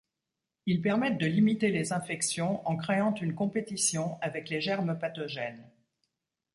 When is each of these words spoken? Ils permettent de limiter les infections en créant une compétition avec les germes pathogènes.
Ils 0.65 0.81
permettent 0.81 1.19
de 1.19 1.27
limiter 1.27 1.69
les 1.69 1.93
infections 1.93 2.67
en 2.67 2.75
créant 2.75 3.13
une 3.13 3.35
compétition 3.35 4.17
avec 4.21 4.49
les 4.49 4.59
germes 4.59 4.97
pathogènes. 4.97 5.63